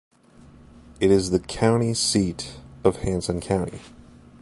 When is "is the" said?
1.11-1.39